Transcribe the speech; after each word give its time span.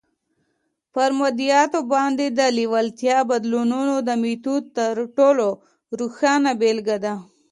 پر 0.93 1.09
مادياتو 1.19 1.79
باندې 1.93 2.25
د 2.39 2.41
لېوالتیا 2.57 3.17
بدلولو 3.29 3.95
د 4.07 4.09
ميتود 4.23 4.63
تر 4.77 4.95
ټولو 5.17 5.47
روښانه 5.99 6.51
بېلګه 6.61 6.97
ده. 7.03 7.13